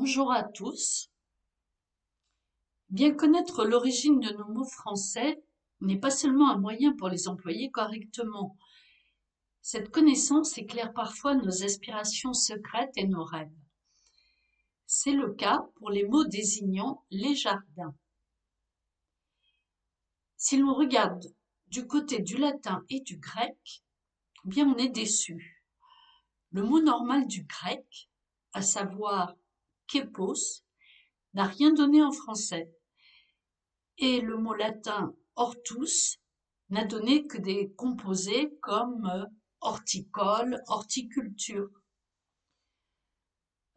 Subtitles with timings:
[0.00, 1.10] Bonjour à tous.
[2.88, 5.42] Bien connaître l'origine de nos mots français
[5.80, 8.56] n'est pas seulement un moyen pour les employer correctement.
[9.60, 13.50] Cette connaissance éclaire parfois nos aspirations secrètes et nos rêves.
[14.86, 17.96] C'est le cas pour les mots désignant les jardins.
[20.36, 21.24] Si l'on regarde
[21.66, 23.82] du côté du latin et du grec,
[24.44, 25.64] bien on est déçu.
[26.52, 28.08] Le mot normal du grec,
[28.52, 29.34] à savoir
[31.34, 32.72] n'a rien donné en français.
[33.98, 36.18] Et le mot latin hortus
[36.70, 39.24] n'a donné que des composés comme euh,
[39.60, 41.70] horticole, horticulture.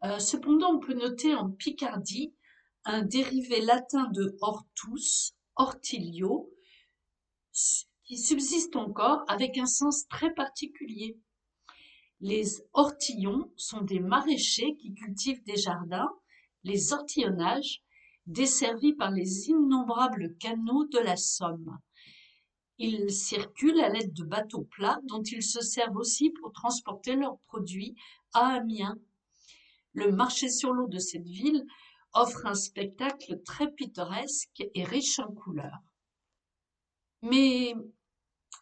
[0.04, 2.34] Euh, cependant, on peut noter en Picardie
[2.84, 6.50] un dérivé latin de hortus, hortilio,
[8.04, 11.18] qui subsiste encore avec un sens très particulier.
[12.22, 16.08] Les ortillons sont des maraîchers qui cultivent des jardins,
[16.62, 17.82] les ortillonnages,
[18.26, 21.80] desservis par les innombrables canaux de la Somme.
[22.78, 27.38] Ils circulent à l'aide de bateaux plats dont ils se servent aussi pour transporter leurs
[27.48, 27.96] produits
[28.34, 28.96] à Amiens.
[29.92, 31.66] Le marché sur l'eau de cette ville
[32.14, 35.80] offre un spectacle très pittoresque et riche en couleurs.
[37.22, 37.74] Mais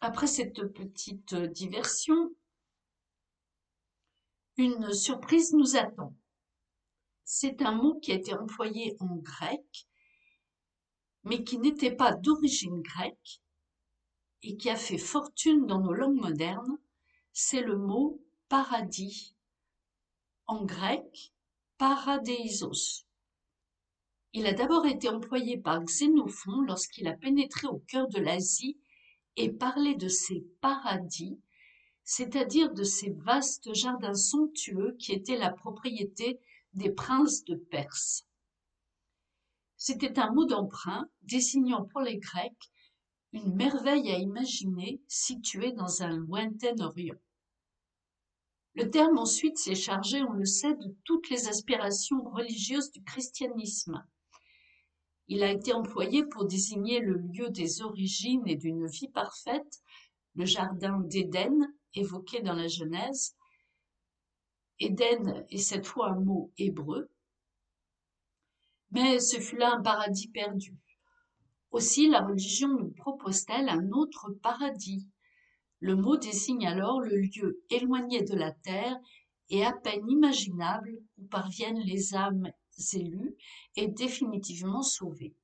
[0.01, 2.31] après cette petite diversion,
[4.61, 6.15] une surprise nous attend.
[7.23, 9.87] C'est un mot qui a été employé en grec,
[11.23, 13.41] mais qui n'était pas d'origine grecque
[14.43, 16.77] et qui a fait fortune dans nos langues modernes,
[17.31, 19.35] c'est le mot paradis.
[20.47, 21.33] En grec,
[21.77, 23.05] paradeisos.
[24.33, 28.79] Il a d'abord été employé par Xénophon lorsqu'il a pénétré au cœur de l'Asie
[29.35, 31.39] et parlé de ses paradis,
[32.13, 36.41] c'est-à-dire de ces vastes jardins somptueux qui étaient la propriété
[36.73, 38.27] des princes de Perse.
[39.77, 42.69] C'était un mot d'emprunt désignant pour les Grecs
[43.31, 47.15] une merveille à imaginer située dans un lointain Orient.
[48.73, 54.05] Le terme ensuite s'est chargé, on le sait, de toutes les aspirations religieuses du christianisme.
[55.29, 59.81] Il a été employé pour désigner le lieu des origines et d'une vie parfaite,
[60.35, 63.35] le jardin d'Éden, évoqué dans la Genèse.
[64.79, 67.11] Éden est cette fois un mot hébreu,
[68.91, 70.75] mais ce fut là un paradis perdu.
[71.71, 75.07] Aussi la religion nous propose-t-elle un autre paradis.
[75.79, 78.97] Le mot désigne alors le lieu éloigné de la terre
[79.49, 82.51] et à peine imaginable où parviennent les âmes
[82.93, 83.35] élues
[83.75, 85.35] et définitivement sauvées.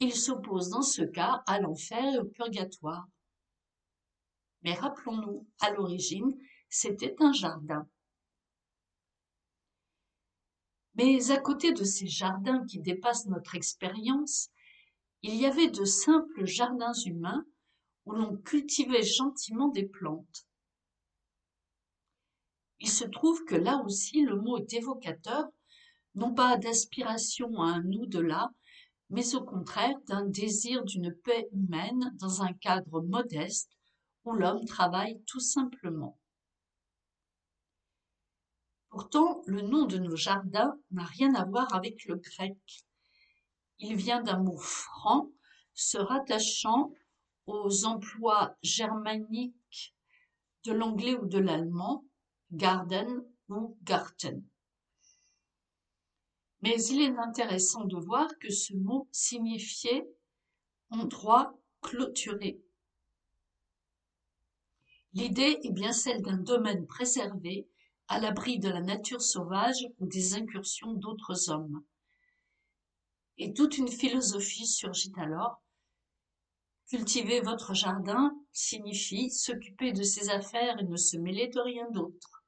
[0.00, 3.06] Il s'oppose dans ce cas à l'enfer et au purgatoire.
[4.62, 6.36] Mais rappelons-nous, à l'origine,
[6.68, 7.88] c'était un jardin.
[10.94, 14.50] Mais à côté de ces jardins qui dépassent notre expérience,
[15.22, 17.44] il y avait de simples jardins humains
[18.06, 20.46] où l'on cultivait gentiment des plantes.
[22.80, 25.46] Il se trouve que là aussi le mot est évocateur,
[26.14, 28.50] non pas d'aspiration à un au-delà,
[29.10, 33.70] mais au contraire d'un désir d'une paix humaine dans un cadre modeste
[34.24, 36.18] où l'homme travaille tout simplement.
[38.88, 42.58] Pourtant, le nom de nos jardins n'a rien à voir avec le grec.
[43.78, 45.30] Il vient d'un mot franc
[45.74, 46.92] se rattachant
[47.46, 49.94] aux emplois germaniques
[50.64, 52.04] de l'anglais ou de l'allemand,
[52.52, 54.42] garden ou garten.
[56.62, 60.06] Mais il est intéressant de voir que ce mot signifiait
[60.90, 62.60] endroit clôturé.
[65.12, 67.68] L'idée est bien celle d'un domaine préservé,
[68.06, 71.84] à l'abri de la nature sauvage ou des incursions d'autres hommes.
[73.38, 75.62] Et toute une philosophie surgit alors.
[76.88, 82.44] Cultiver votre jardin signifie s'occuper de ses affaires et ne se mêler de rien d'autre.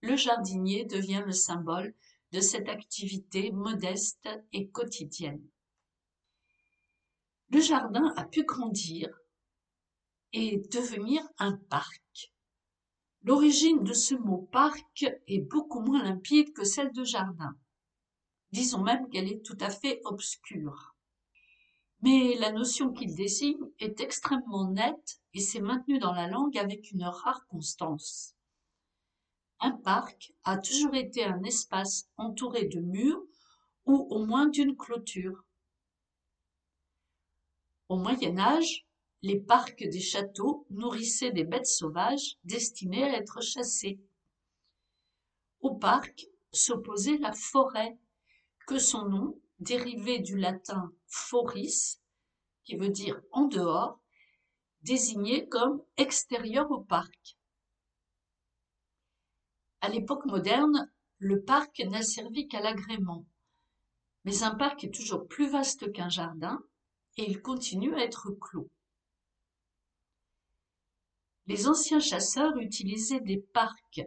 [0.00, 1.94] Le jardinier devient le symbole
[2.32, 5.44] de cette activité modeste et quotidienne.
[7.50, 9.19] Le jardin a pu grandir
[10.32, 12.32] et devenir un parc.
[13.22, 17.54] L'origine de ce mot parc est beaucoup moins limpide que celle de jardin.
[18.52, 20.94] Disons même qu'elle est tout à fait obscure.
[22.02, 26.90] Mais la notion qu'il désigne est extrêmement nette et s'est maintenue dans la langue avec
[26.92, 28.34] une rare constance.
[29.60, 33.22] Un parc a toujours été un espace entouré de murs
[33.84, 35.44] ou au moins d'une clôture.
[37.90, 38.86] Au Moyen Âge,
[39.22, 44.00] les parcs des châteaux nourrissaient des bêtes sauvages destinées à être chassées.
[45.60, 47.98] Au parc, s'opposait la forêt,
[48.66, 52.00] que son nom, dérivé du latin foris,
[52.64, 54.00] qui veut dire en dehors,
[54.82, 57.36] désignait comme extérieur au parc.
[59.82, 63.26] À l'époque moderne, le parc n'a servi qu'à l'agrément.
[64.24, 66.62] Mais un parc est toujours plus vaste qu'un jardin
[67.16, 68.70] et il continue à être clos.
[71.50, 74.02] Les anciens chasseurs utilisaient des parcs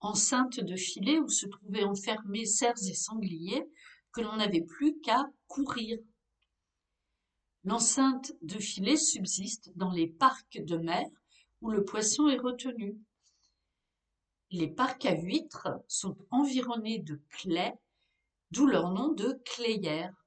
[0.00, 3.64] enceintes de filets où se trouvaient enfermés cerfs et sangliers
[4.10, 5.96] que l'on n'avait plus qu'à courir.
[7.62, 11.06] L'enceinte de filets subsiste dans les parcs de mer
[11.60, 12.98] où le poisson est retenu.
[14.50, 17.78] Les parcs à huîtres sont environnés de claies,
[18.50, 20.26] d'où leur nom de clairière.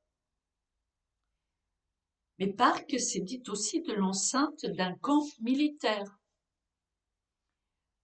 [2.40, 6.21] Mais parc, c'est dit aussi de l'enceinte d'un camp militaire.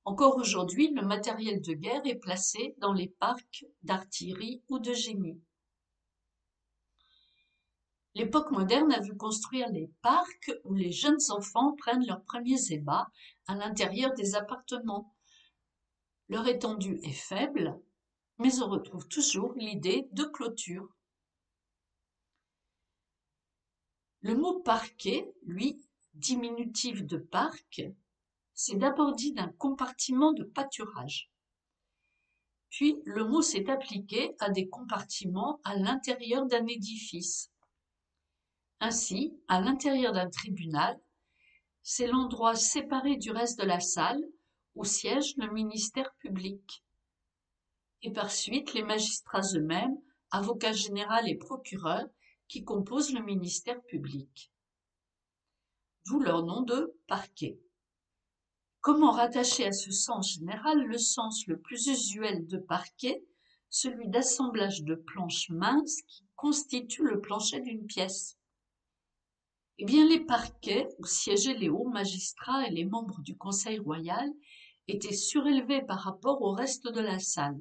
[0.07, 5.42] Encore aujourd'hui, le matériel de guerre est placé dans les parcs d'artillerie ou de génie.
[8.15, 13.09] L'époque moderne a vu construire les parcs où les jeunes enfants prennent leurs premiers ébats
[13.48, 15.13] à l'intérieur des appartements.
[16.30, 17.77] Leur étendue est faible,
[18.38, 20.88] mais on retrouve toujours l'idée de clôture.
[24.21, 27.81] Le mot parquet, lui, diminutif de parc,
[28.59, 31.30] c'est d'abord dit d'un compartiment de pâturage.
[32.71, 37.51] Puis le mot s'est appliqué à des compartiments à l'intérieur d'un édifice.
[38.80, 41.00] Ainsi, à l'intérieur d'un tribunal,
[41.83, 44.21] c'est l'endroit séparé du reste de la salle
[44.74, 46.83] où siège le ministère public.
[48.01, 49.98] Et par suite, les magistrats eux-mêmes,
[50.31, 52.10] avocats généraux et procureurs,
[52.48, 54.51] qui composent le ministère public.
[56.07, 57.60] D'où leur nom de parquet.
[58.81, 63.24] Comment rattacher à ce sens général le sens le plus usuel de parquet,
[63.69, 68.38] celui d'assemblage de planches minces qui constituent le plancher d'une pièce?
[69.79, 74.31] Eh bien, les parquets où siégeaient les hauts magistrats et les membres du Conseil royal
[74.88, 77.59] étaient surélevés par rapport au reste de la salle.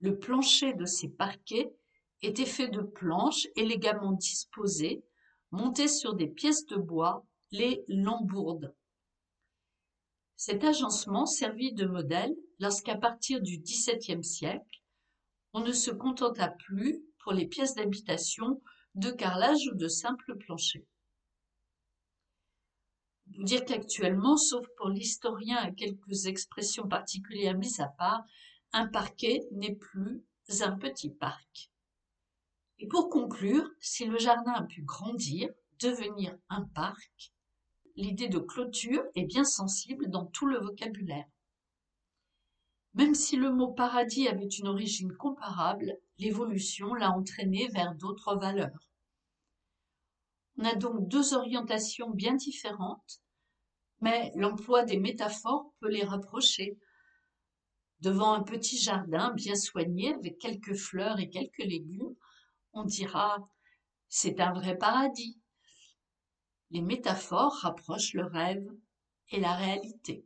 [0.00, 1.70] Le plancher de ces parquets
[2.22, 5.04] était fait de planches élégamment disposées,
[5.50, 8.74] montées sur des pièces de bois, les lambourdes.
[10.42, 14.82] Cet agencement servit de modèle lorsqu'à partir du XVIIe siècle,
[15.52, 18.62] on ne se contenta plus, pour les pièces d'habitation,
[18.94, 20.86] de carrelage ou de simple plancher.
[23.36, 28.24] Vous dire qu'actuellement, sauf pour l'historien et quelques expressions particulières mises à part,
[28.72, 30.24] un parquet n'est plus
[30.60, 31.70] un petit parc.
[32.78, 35.50] Et pour conclure, si le jardin a pu grandir,
[35.80, 37.30] devenir un parc,
[38.00, 41.26] l'idée de clôture est bien sensible dans tout le vocabulaire.
[42.94, 48.88] Même si le mot paradis avait une origine comparable, l'évolution l'a entraîné vers d'autres valeurs.
[50.58, 53.20] On a donc deux orientations bien différentes,
[54.00, 56.78] mais l'emploi des métaphores peut les rapprocher.
[58.00, 62.16] Devant un petit jardin bien soigné avec quelques fleurs et quelques légumes,
[62.72, 63.48] on dira
[64.08, 65.39] c'est un vrai paradis.
[66.70, 68.68] Les métaphores rapprochent le rêve
[69.30, 70.24] et la réalité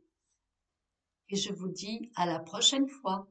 [1.29, 3.27] et je vous dis à la prochaine fois.